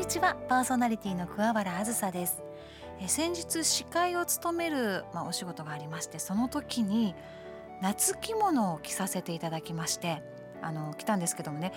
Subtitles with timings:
[0.00, 0.34] にちは。
[0.48, 2.42] パーソナリティの桑原あずさです。
[3.02, 7.14] え先日司会を務める、まあ、お仕事がありましてその時に
[7.82, 10.22] 夏着物を着させていただきまして
[10.62, 11.72] あの着たんですけどもね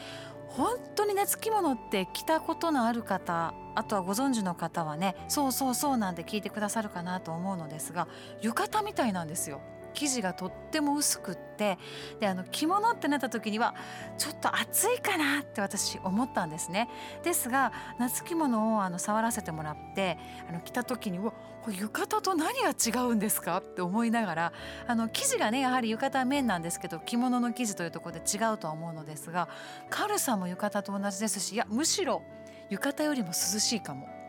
[0.48, 8.08] 本当に夏着物って着たことのある方あとはご存知の方はねそうそうそうなんて聞いてくださるかなと思うのですが
[8.42, 9.60] 浴衣みたいなんですよ。
[9.94, 11.78] 生地がとっても薄くって
[12.20, 13.76] であの着物ってなった時には
[14.18, 16.90] ちょっと暑いかなって私思ったんですね。
[17.24, 20.18] ですが夏着物をあの触らせてもらって
[20.50, 24.54] あの着た時にうわこれ浴衣と何が違うんですかって思いながら
[24.86, 29.48] あの生地がねやはり浴衣は綿なんですけど着物の生地というところで違うとは思うのですが
[29.90, 32.22] 軽さも浴衣と同じですしいやむしろ
[32.70, 34.23] 浴衣よりも涼しいかも。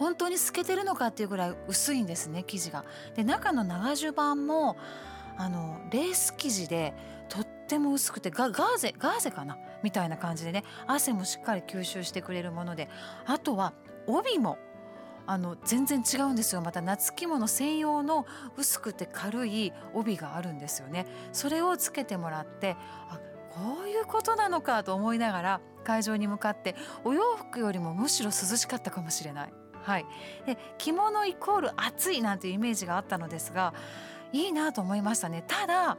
[0.00, 2.86] 本当に透けてるのかっていうぐらい薄いんですね生地が。
[3.14, 4.78] で中の長襦袢も
[5.36, 6.94] あのレース生地で
[7.28, 9.58] とっても薄くてガガーゼガーゼかな？
[9.82, 12.88] みたいな感じでね汗もしっかり吸収してくれるもので
[13.26, 13.74] あとは
[14.06, 14.56] 帯も
[15.26, 16.62] あの全然違うんですよ。
[16.62, 18.24] また夏着物専用の
[18.56, 21.06] 薄くて軽い帯があるんですよね。
[21.32, 22.76] それをつけてもらって
[23.10, 29.52] あこういうことなのかと思いながら会場に向かってお洋服よりもむしろ涼しかったかもしれない。
[29.82, 30.06] はい、
[30.46, 33.74] で着物イコール暑いなんていうイメージがあったのですが
[34.32, 35.44] いいなと思いましたね。
[35.46, 35.96] ただ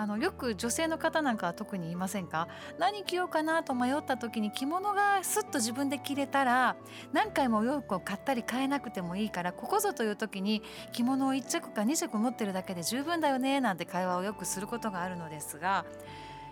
[0.00, 2.46] あのよく女性の方なんかは特に言いませんか？
[2.78, 6.76] 何着ようかなと迷った時に着物がスッと自分で着れたら
[7.12, 15.84] 何回もお洋服を買ったり買えなくてもいいからここぞという時に着物を1着か2着持ってるだけで十分だよねなんて会話をよくすることがあるのですが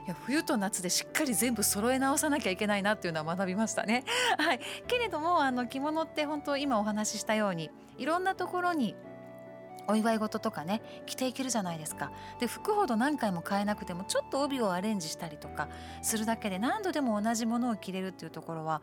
[0.07, 4.05] いや冬と夏でしっかり全部揃え直さなきゃいけないなっていうのは学びましたね。
[4.39, 8.95] はい、けれどもあの着物って本当今お話ししたようにいろんなところに
[9.89, 15.69] お祝い事とかね着ていけるじゃないですかで服ほど何回も買えなくてもちょっと帯をアレンジしたりとか
[16.03, 18.83] するだけで何度でも同じものを着れるっていうところは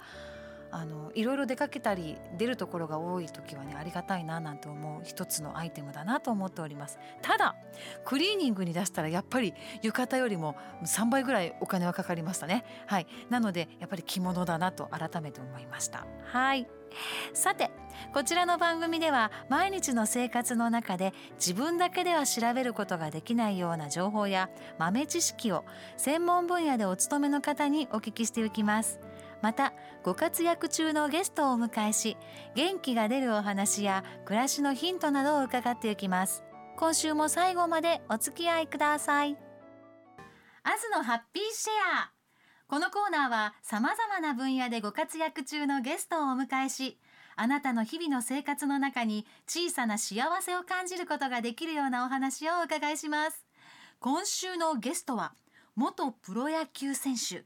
[0.73, 6.97] あのいろいろ出かけたり出るところが多い時はねありがたいななんて思う一つのアイテムだなと思っております。
[7.21, 7.55] ただ
[8.03, 12.65] クリーニングに出したらやっぱり浴衣よりも3倍ぐらいお金はかかりましたね。
[12.87, 13.07] はい。
[13.29, 16.07] なのでやっぱり着物だなと改めて思いました。
[16.25, 16.67] はい。
[17.33, 17.69] さて
[18.13, 25.65] こちらの番組では毎日の生活の中で自分だけでは調べることができないような情報や豆知識を
[25.97, 28.99] 専門分野でお勤めの方にお聞きしていきます。
[29.43, 29.73] また
[30.03, 32.15] ご活躍中のゲストをお迎えし
[32.55, 36.45] 元気が出るお話や暮らしのヒントなどを伺っていきます。
[36.77, 39.37] 今週も最後までお付き合いください。
[40.63, 41.73] アズのハッピーシェ
[42.03, 42.11] ア。
[42.67, 46.97] このコーナーは様々な分野でご活躍中のゲストをお迎えし
[47.35, 53.45] あなたの日々の生活の中に小さな幸せを感じることができるようなお話をお伺いします。
[53.99, 55.33] 今週のゲストは
[55.75, 57.43] 元プロ野球選手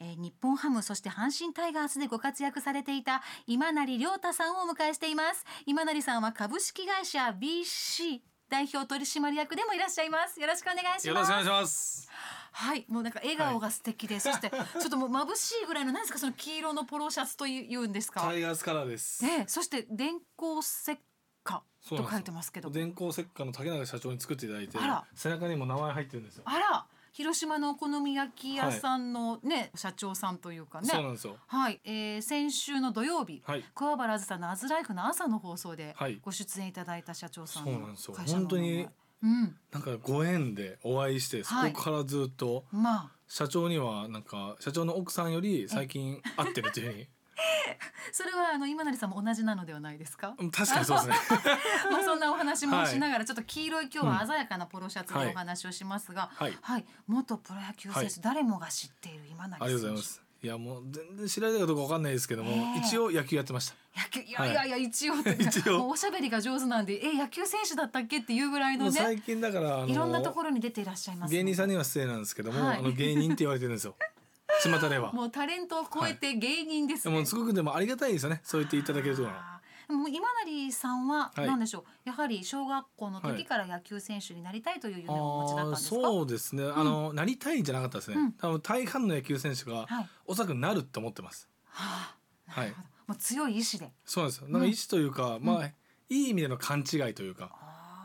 [0.00, 5.44] えー、日本ハムそして阪神タイガースでご活躍されていた今成亮太さんをお迎えしています。
[5.66, 10.40] 今成さんは株式会社 BC 代表取締役でもいらっしゃいます。
[10.40, 11.08] よろしくお願いします。
[11.08, 12.10] よろしくお願いします。
[12.56, 18.20] はいもうなんか笑顔が素敵で、はい、そしてちょっともう眩しいぐらいの何ですかその黄色のポロシャツというんですか？
[18.20, 19.24] タイガースカラーです。
[19.24, 20.96] ねそして電光石
[21.42, 22.70] 火と書いてますけど。
[22.70, 24.78] 電光石火の竹永社長に作っていただいて
[25.14, 26.42] 背中にも名前入ってるんですよ。
[26.46, 30.88] あら広島のお好み焼き屋さんのね、はい、社長さんというかね。
[30.88, 31.36] そうなんですよ。
[31.46, 38.16] はい、えー、先週の土曜日、はい、桑原あずさのアズライフの朝の放送でご出演いただいた社長さんそうなんですよ。
[38.26, 38.88] 本当に
[39.22, 47.08] うん、なんかご縁でお会いしてそこからずっと、まあ、社長にはなんか社長の奥さんより最近会ってるというふうに
[48.12, 50.34] それはあの今成さんも同じなのではないですか？
[50.52, 51.14] 確かにそうですね。
[51.90, 59.56] まあそんなお話もしながら、ちょっと黄色い今日は鮮やかなポロシャツでお話をしますが、はい、はい、元プロ野球選手、誰もが知っている今成。
[59.56, 60.20] ありがとうございます。
[60.42, 63.74] いやもう全然知られたかどうかわかんないですけども、一応野球やってました。
[63.96, 68.90] 野球いやいやいや、一応 一応おしゃべりが上手なんでえ野球選手だったっけっていうぐらいのね。
[68.92, 73.96] 最近だからいろんなところに出ていらっしゃいます、芸人さんには失礼なんですけども、あの芸人って言われてるんですよ。
[74.70, 75.12] 巷では。
[75.12, 78.40] もうタレントを超えて芸人です、ね、もうすごくでもありがたいですよね。
[78.44, 89.86] そう言っていただけるともう今成さんは何でしょう、はい、やはり小学校の時から野球選手になりたいという夢をお持ちだったんですか、そうですね、あのなりたいんじゃなかったですね、うん、多分大半の野球選手が、
[90.24, 92.14] おそらくなるって思ってます、は
[92.48, 92.70] あ、はい。
[93.06, 93.92] もう強い意志で。
[94.06, 94.48] そうなんですよ。
[94.48, 95.72] なんか意志というか、うん、まあい
[96.08, 97.50] い意味での勘違いというか、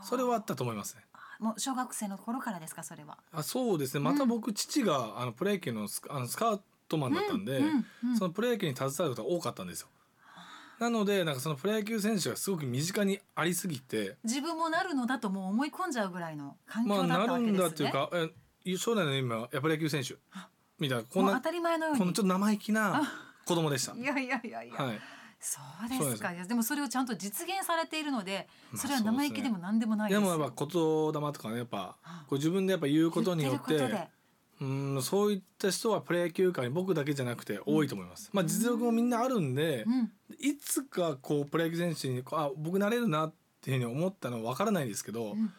[0.03, 1.03] それはあったと思いますね
[1.39, 3.18] もう小学生の頃からですかそれは？
[3.31, 7.62] あそうですねまた僕、父があのプロ野球のスあのスカートマンだったんで、
[8.18, 9.88] そのプロ野球に携わることが多かったんですよ。
[10.80, 17.59] なのでなんかそのプロ野球選手がすごく身近にありすぎて自分もなるのだともう思い込んじゃうぐらいの環境だったわけですね。
[17.59, 18.09] まあ、なるんだっていうか
[18.65, 20.15] え将来の夢はやっぱり野球選手
[20.80, 23.01] みたいなこんな当たり前のようにこのちょっと生意気な
[23.45, 23.94] 子供でした。
[23.94, 25.00] いやいやいやいや、はい。
[25.39, 26.33] そうですか。
[26.33, 30.21] でもそれをちゃんと実現されているのでまあそれは生意気でも何でもないです。
[30.21, 34.09] よでもやっぱ言霊とかねやっぱあこう自分でやっぱ言うことによって
[34.62, 38.30] うんそういった人はプロ野球界に僕だけじゃなくて多いと思います。
[38.33, 40.12] まあ実力もみんなあるんで、うん。
[40.39, 45.53] いつかこうプロ野球選手にこうあ僕なれるなっていうふうに思ったのは分からないですけど、うん。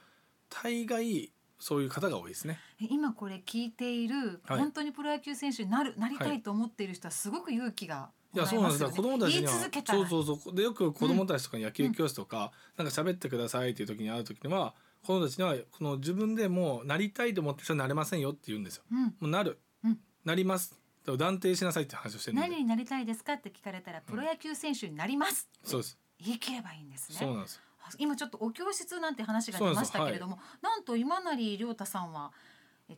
[0.51, 2.59] 大概そういう方が多いですね。
[2.83, 4.59] え今これ聞いている、はい。
[4.59, 6.43] 本当にプロ野球選手になるなりたい。
[6.43, 8.83] と思っている人はすごく勇気がいやそうなんです。
[8.83, 10.55] よ子供たちにはそうそうそう。
[10.55, 18.85] でよく子供たちとかに野球教室とか、なんか喋ってくださいっていう時に会う時には子供たちにはこの自分でもうなりたいと思ってる人はなれませんよって言うんですよ。
[18.93, 19.05] うん。
[19.05, 19.99] もうなる、うん。
[20.25, 20.79] なります。
[21.05, 25.99] と断定しなさいって話をして何になりたいですかって聞かれたらプロ野球選手になります、そうです。
[26.19, 27.17] 言い切ればいいんですね。
[27.19, 27.61] そうなんです。
[27.83, 32.50] あ今ちょっとお教室なんて話が出ましたけれども、なんと今成亮太さんはえ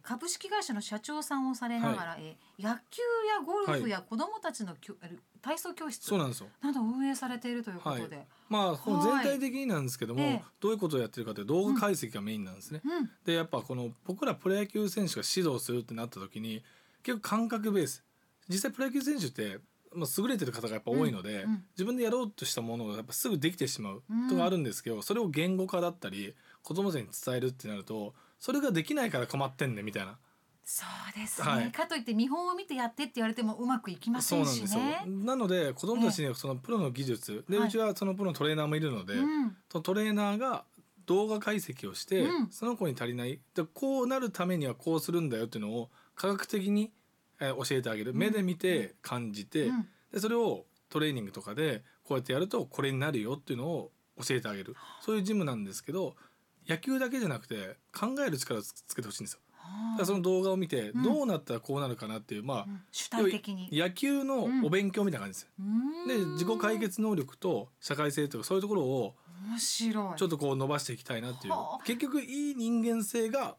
[0.02, 4.94] 株式会社の社長さんをされながら、え野球やゴルフや子どもたちのきょ、
[5.40, 6.06] 体操教室。
[6.06, 6.48] そうなんですよ。
[6.62, 10.44] などを運営されているということで、まあこの全体的になんですけども、ええ。
[10.60, 13.10] どういうことをやってるかというと動画解析がメインなんですね、うん。
[13.24, 16.62] でやっぱこの僕らプロ野球選手が指導するってなった時に
[17.02, 18.04] 結構感覚ベース。
[18.48, 19.58] 実際プロ野球選手って、
[19.94, 21.64] まあ、優れてる方がやっぱ多いので、うんうん。
[21.74, 30.18] 自分でやろうとしたものがやっぱすぐできてしまううんとかあるんですけど、それを言語化だったり子供たちに伝えるってなるとそれができないから困ってんねみたいな。
[30.64, 31.70] そうですね、はい。
[31.70, 34.80] かといって見本を見てやってって言われてもうまくいきませそうんなんですよ。
[34.80, 35.04] しね。
[35.06, 37.68] なので子供たちにはそのプロの技術、ではい。
[37.68, 39.56] うちはそのプロのトレーナーもいるので、うん。
[39.68, 40.64] トレーナーが
[41.06, 42.48] 動画解析をして、うん。
[42.50, 43.38] その子に足りない。
[43.54, 46.90] でこうなるためにはこうするんだよっていうのを科学的に、
[47.38, 48.18] えー教えてあげる、うん。
[48.18, 49.86] 目で見て感じて、うん。
[50.12, 54.74] でそれをトレーニングとかでこうやってやるとこれになるよっていうのを教えてあげる。
[55.00, 56.16] そういうジムなんですけど
[56.68, 59.40] 野球だけじゃなくて考える力をつつけてほしいんですよ。
[59.92, 61.02] だからその動画を見てうん。
[61.02, 62.82] どうなったらこうなるかなっていう、まあうん。
[62.90, 63.68] 主体的に。
[63.72, 65.52] 野球のお勉強みたいな感じです。
[66.08, 66.32] でうん。
[66.32, 69.14] 自己解決能力と社会性とかそういうところを
[69.48, 70.18] 面白い。
[70.18, 71.52] ちょっとこう伸ばしていきたいなっていう。
[71.52, 71.84] はあ。
[71.84, 73.56] 結局いい人間性が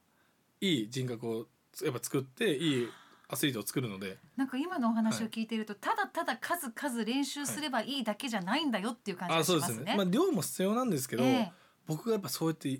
[0.62, 1.48] いい人格を
[1.84, 2.88] やっぱ作っていい
[3.30, 4.18] アスリートを作るので。
[4.36, 9.78] なんか今のお話を聞いていると、ただただ数々練習すればいいだけじゃないんだよっていう感じがあそうしますね。
[9.80, 9.96] ですね。
[9.98, 11.52] まあ量も必要なんですけど、ええ。
[11.88, 12.80] 僕がやっぱそうやって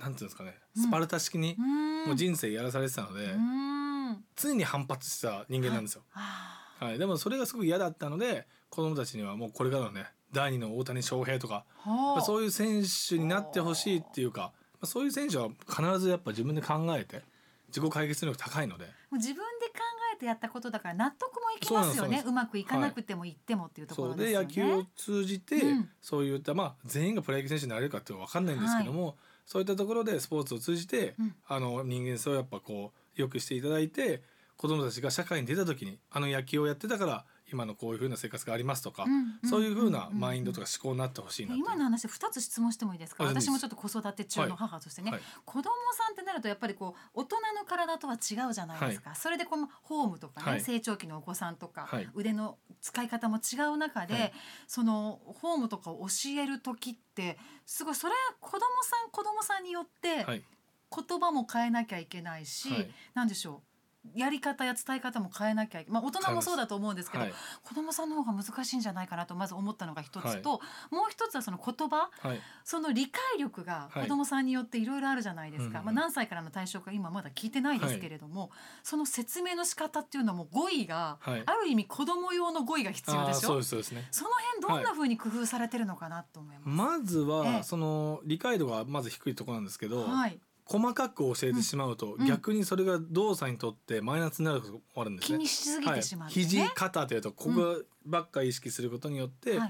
[0.00, 0.82] なんていうんですかねうん。
[0.82, 2.06] スパルタ式にうん。
[2.06, 4.24] もう人生やらされてたので、うん。
[4.36, 6.02] 常に反発した人間なんですよ。
[6.14, 17.22] あはい、でもそれがすごく嫌だったので子供たちにはもうこれからのね第二の大谷翔平とかあそういう選手になってほしいっていうかまあそういう選手は必ずやっぱ自分で考えて
[17.68, 18.84] 自己解決能力高いので。
[18.84, 19.80] もう自分で考
[20.14, 22.22] えてやったことだから納得もいきますよね。
[22.26, 24.46] うまくいかなくても言ってもっていうところですよね。
[24.46, 25.88] で野球を通じて、うん。
[26.00, 29.16] そういったまあ全員がプロ野球選手になれるかっていうのは分かんないんですけども、
[29.50, 31.34] そういったところでスポーツを通じて、うん。
[31.48, 34.22] あの人間性をやっぱこう良くしていただいて
[34.56, 43.24] 子供たちが社会に出た時にあの野球をやってたから今のこういう風な生活がありますとか、うんそういう風なうんマインドとか思考になってほしいな今の話2つ質問してもいいですか？
[43.24, 45.20] 私もちょっと子育て中の母としてね、はい。
[45.44, 45.62] 子供
[45.94, 50.60] さんってなるとやっぱりこう大人の体とは違うじゃないですか、それでこのフォームとかね、はい。
[50.60, 52.08] 成長期のお子さんとか、はい。
[52.14, 54.32] 腕の使い方も違う中で、はい。
[54.66, 60.44] そのフォームとかを教える時ってすごいそれは子供さん子供さんによってはい。
[60.92, 62.90] 言葉も変えなきゃいけないし、はい。
[63.14, 63.69] なんでしょう？
[64.14, 67.32] やり方や伝え方も変えなきゃいけない、まあ、大人もそうだと思うんですけど、はい。
[67.62, 70.58] 子供さんの方が難しいんじゃないかなとまず思ったのが一つと、は
[70.90, 70.94] い。
[70.94, 72.10] もう一つはその言葉。
[72.20, 72.40] はい。
[72.64, 74.02] その理解力がはい。
[74.04, 78.50] 子供さんによっていろいろあるじゃないですか、うんまあ、何歳からの対象か今まだ聞いてないですけれども、
[78.82, 81.42] その説明の仕方っていうのも語彙が、はい。
[81.44, 84.08] ある意味子供用の語彙が必要あーそうでしょですそうですね。
[84.10, 86.68] その辺どんな風に工夫されてるのかなと思います。
[86.68, 87.62] まずは、ええ。
[87.62, 90.40] その理解度がまず低いところなんですけど、はい、
[90.70, 92.26] 細かく教えてしまうと、うん。
[92.26, 95.38] 逆にそれが動作にとってマイナスになることもあるんですね。
[95.38, 96.44] 気にしすぎてしまってね。
[96.44, 99.66] はい、肘肩というとここばっか意識することによって、は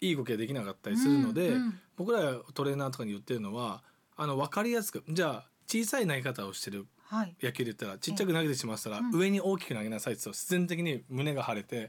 [0.00, 3.82] いい、い動きができなかったりするので、うんうん僕らトレーナーとかに言ってるのは
[4.16, 7.36] あの分かりやすくじゃあ小さい投げ方をしてるはい。
[7.42, 9.10] 野球で言ったらちっちゃく投げてしまったら、うん。
[9.12, 11.88] 上に大きく投げなさいって言うと自然的に胸が腫れて、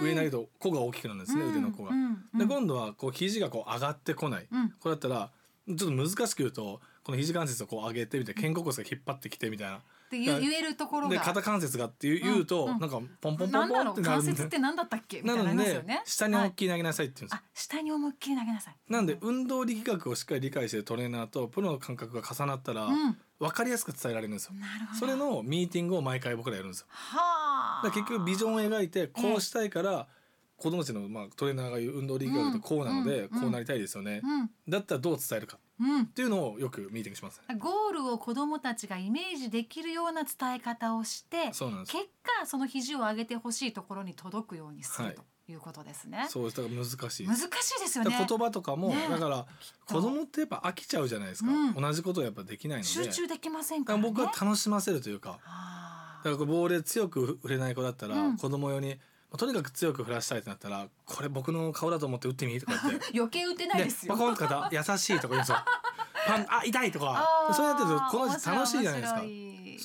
[0.00, 1.90] 上に投げると子が大きくなるんですね、腕の子が。
[2.34, 4.70] で今度はこう肘がこう上がってこない、うん。
[4.80, 5.30] これだったら
[5.66, 9.76] ちょっと難しく言うとこの肘関節をこう上げてみたいな肩甲骨が引っ張ってきてみたいな。
[9.76, 9.80] っ
[10.10, 15.20] て言えるところがで肩関節がっていう言うと、うんうんなんかポンポンポンポンってなるんで関節って何だったっけ？
[15.22, 16.02] みたいなのになりますよね。
[16.04, 18.74] で下にはい大きい投げなさいって言うんですよ、あ下に思いっきり投げなさい。
[18.88, 24.54] なんで運動力学をしっかり理解してるトレーナーとプロの感覚が重なったらうん分かりやすく伝えられるんですよ。
[24.54, 24.98] なるほど。
[24.98, 26.86] それのミーティングを毎回僕らやるんですよ。
[26.90, 27.90] はあ。
[27.92, 30.08] 結局ビジョンを描いてこうしたいから
[30.56, 34.20] 子供たちのまあトレーナーが言う運動力学ってこうなのでうんうんこうなりたいですよね。
[34.24, 35.58] うんだったらどう伝えるか。
[35.80, 37.56] うんっていうのをよくミーティングしますね。
[37.56, 41.92] ゴールを子どもたちがイメージできるような伝え方をしてそうなんです。
[41.92, 45.16] 結果その肘を上げてほしいところに届くようにする、はい
[45.50, 46.26] ということですね。
[46.28, 47.26] そうですだから難しい。
[47.26, 47.48] 難しい
[47.80, 48.14] ですよね。
[48.16, 49.46] 言葉とかも、ねだから
[49.86, 54.14] と子供ってやっぱ飽きちゃうじゃないですか、うん同じことをやっぱできないので集中できませんだからからね。
[54.16, 58.96] 僕は楽しませるというかあだからこうボールで強く振れない子だったら、うん子供用にまあ
[59.38, 63.06] とにかく強く振らしたいってなったらこれ僕の顔だと思って打ってみとか言って。
[63.06, 64.14] ー 余計打てないですよ。
[64.14, 65.58] パコンとか優しいとか言うんですよ。
[66.26, 67.52] パンあ痛いとか。
[67.54, 69.20] そうやってるとこの人楽しいじゃないですか。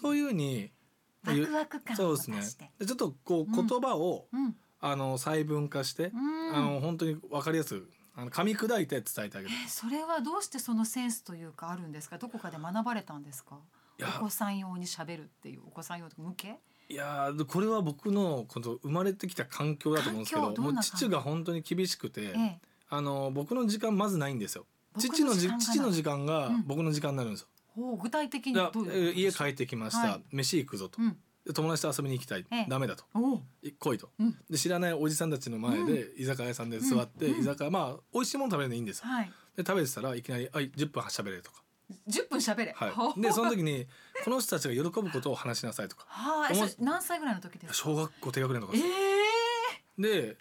[0.01, 0.71] そういうふうに
[1.25, 2.71] ワクワク感そうですね。
[2.85, 3.67] ちょっとこううん。
[3.67, 4.55] 言葉を、うん。
[4.81, 6.55] あの細分化して、うん。
[6.55, 9.53] あの本当に分かりやすくあの噛み砕いて伝えてあげる。
[9.53, 12.17] えーそれはどうしてそのセンスというかあるんですか？
[12.17, 13.59] どこかで学ばれたんですか？
[14.19, 16.59] お子さん用に喋るっていうお子さん用向け？
[16.88, 22.60] いやーこれは僕のこの生まれてきた環境だと思うんですけどもう父が本当に厳しくて、ええ。
[22.89, 24.65] あの僕の時間まずないんですよ。
[24.98, 26.63] 父のじ父の時間がうん。
[26.68, 30.22] 僕の時間になるんですよ、ほう具体的にだど家帰ってきました、はい。
[30.32, 31.18] 飯行くぞと、うん。
[31.46, 32.65] で友達と遊びに行きたい、ええ。
[32.70, 33.04] ダメだと。
[33.80, 34.10] 来いと。
[34.20, 34.38] うん。
[34.50, 37.42] で知らないおじさんたちの前で居酒屋さんで座って、うん。
[37.42, 39.08] 居酒屋まあ美味しいもの食べるのいいんですよ。
[39.08, 39.32] はい。
[39.58, 41.63] で食べてたらいきなり「はい10分喋れ」とか、
[42.08, 42.74] 10分喋れ。
[42.75, 43.88] はい、でその時に
[44.24, 46.06] この人たちが喜ぶことを話しなさいとか。
[46.08, 47.74] はい何歳ぐらいの時ですか？
[47.74, 48.89] 小学校低学年とかえです。
[50.00, 50.38] えで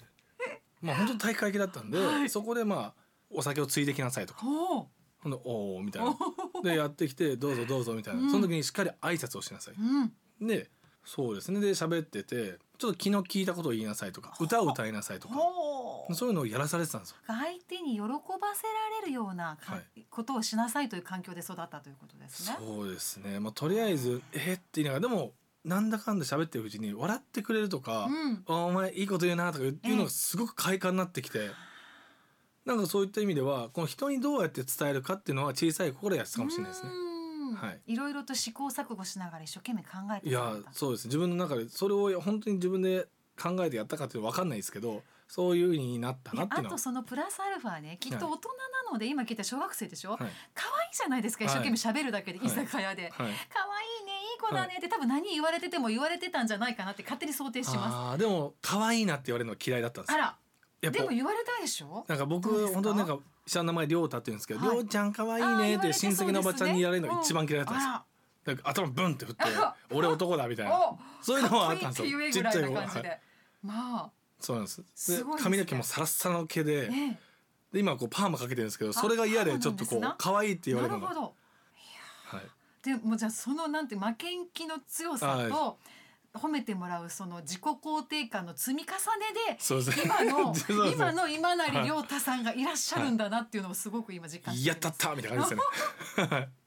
[0.80, 2.28] まあ本当に体育会系だったんで、はい。
[2.28, 2.94] そこでまあ
[3.30, 4.40] お酒をついできなさいとか。
[4.42, 4.88] ほ
[5.28, 6.16] んでおおみたいな。
[6.62, 8.30] でやってきてどうぞどうぞみたいな、うん。
[8.30, 10.46] その時にしっかり挨拶をしなさい、うん。
[10.46, 10.70] で
[11.04, 11.60] そうですね。
[11.60, 14.34] で喋っててちょっと気の利いたことを言いなさいとか。
[14.40, 15.34] 歌を歌いなさいとか
[16.12, 17.16] そういうのをやらされてたんですよ。
[17.26, 18.08] 相手に喜ば
[18.54, 19.56] せられるような
[20.10, 22.58] ことをしなさいという環境で育ったということですね。
[22.58, 23.40] そうですね。
[23.40, 25.32] まあとりあえず「えっ?」って言いながらでも
[25.64, 31.50] なんだかんだ喋ってるうちに笑ってくれるとかうん「あお前いいこと言うな」とかいうのがすごく快感になってきて、
[32.64, 36.90] なんかそういった意味ではこの人にどうやって伝えるかっていうのは小さい頃やってたかもしれないですね。
[36.90, 37.54] うん。
[37.54, 37.80] はい。
[37.86, 41.06] いろいろと試行錯誤しながら一生懸命考えていやそうです。
[41.06, 43.08] 自分の中でそれを本当に自分で
[43.40, 46.74] 考えてやったかっていうのは分かんないですけどそういう風になったなっていうのは。
[46.74, 48.48] あとそのプラスアルファねきっと大人
[48.86, 50.18] なので、今聞いた小学生でしょ、はい。
[50.20, 50.30] 可愛い
[50.96, 52.46] じゃないですか一生懸命喋るだけで、はい。
[52.46, 53.12] 居酒屋で、はい。
[53.14, 53.32] 可愛いね
[54.32, 60.36] いい子だねって、多分何言われてても言われてたんじゃないかなって勝手に想定しまあーでも可愛いなって言われるのは嫌いだったんですあら
[60.90, 62.04] でも言われたでしょ？
[62.08, 67.92] なんか僕本当になんか下の名前りょうたって言うんですけど「りはいちゃん可愛いね」って親戚のおばちゃんに言われるのが一番嫌いだったんですよ。
[67.94, 68.04] あ
[68.44, 70.78] なんか頭ブンって振って あ「俺男だ」みたいな。
[70.78, 72.20] おそういうのはあったんですよ。
[72.30, 73.20] ちっちゃいで、
[73.62, 74.10] まあ
[74.44, 74.82] そうなんです。
[74.82, 75.30] ですね。
[75.38, 77.18] 髪の毛もサラッサラの毛でね
[77.72, 81.00] で今こうパーマかけてるんですけどそれが嫌でちょっとこう可愛いって言われるの。
[81.00, 81.34] がなるほど。
[82.36, 82.42] はい。
[82.82, 85.78] でもじゃあそのなんて負けん気の強さと
[86.34, 90.54] 褒めてもらうその自己肯定感の積み重ねで今の
[90.88, 96.48] 今の今成亮太さんがいらっしゃるんだなっていうのをすごく今実感してやったったみたいな感じですよね。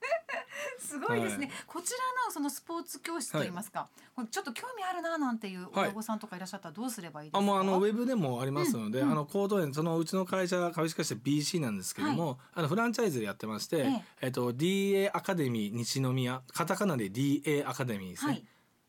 [0.79, 9.11] すごいですね、はこちらのそのスポーツ教室といいますか、これちょっと興味あるななんていう親御さんとかいらっしゃったらどうすればいいですか、あもうあのウェブでもありますので、うんうん。
[9.11, 14.27] あの高等園そのうちの会社株式会社 BC なんですけども、あのフランチャイズでやってまして、ええ。
[14.27, 18.43] っと DA アカデミー西宮カタカナで DA アカデミーですね。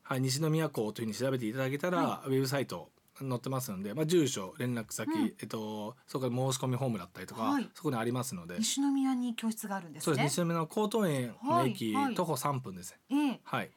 [0.08, 2.88] はいはい、西宮校というふうに調べていただけたら、はウェブサイト
[3.18, 5.34] 載ってますので、まあ、住所連絡先、うん。
[5.40, 7.68] えっと、そこから申し込みフォームだったりとか、はい。
[7.74, 10.04] そこにありますので、西宮に教室があるんですね。
[10.04, 10.40] そうです。
[10.40, 12.04] 西宮の高等園の駅、はい。
[12.06, 12.14] はい。
[12.14, 12.96] 徒歩3分です。
[13.10, 13.16] ね。
[13.16, 13.40] ええ。
[13.42, 13.70] はい、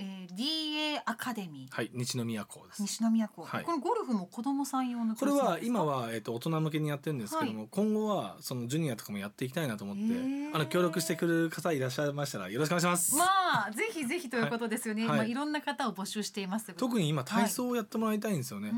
[0.00, 1.74] えー、DA アカデミー。
[1.74, 2.82] はい、西宮校です。
[2.82, 3.64] 西宮校、はい。
[3.64, 10.54] このゴルフも子供さん用のこれは今は、えっと、大人向けにやってるんですけども、今後はそのジュニアとかもやっていきたいなと思ってへー。
[10.54, 13.16] あの協力してくれる方いらっしゃいましたらよろしくお願いします。
[13.16, 13.24] ま
[13.66, 15.16] あぜひぜひということですよね、はい。
[15.18, 15.34] まあい。
[15.34, 18.72] ろんな方を募集しています特に今体操をやってもらいたいんですよね。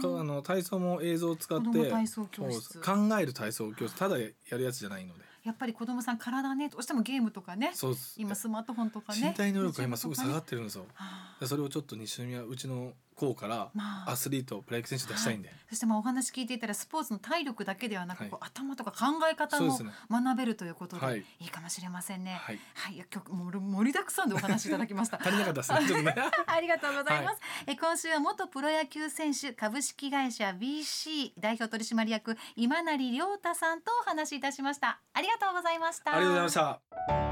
[0.00, 2.72] そっかあの体操も映像を使って子供体操教室。
[2.72, 3.96] そう考える体操教室。
[3.96, 7.72] ただやるやつじゃないのでやっぱり子供さん体ねどうしてもゲームとかね
[8.16, 10.84] 今スマートフォンとかね身体能力が今すごい下がっってるんですよ。
[10.94, 14.12] はそれをちょっと西宮うちの校からまあ。
[14.12, 18.30] アスリートプロ野球選手出したいんで、そしてまあお話聞いていたらスポーツの体力だけではなく、はい。
[18.30, 19.78] こう頭とか考え方も
[20.10, 21.24] 学べるということで、はい。
[21.40, 22.38] い、いかもしれませんね。
[22.40, 22.60] はい。
[22.74, 25.18] はい、いや今日もう盛りだくさんでお話しいただきました。
[25.20, 26.02] 足りなかったです。
[26.02, 26.14] ね
[26.46, 27.40] ありがとうございます。
[27.66, 35.00] え今週は元プロ野球選手株式会社 BC 代表取締役今成亮太さんとお話しいたしました。
[35.12, 36.14] ありがとうございました。
[36.14, 37.27] ありがとうございました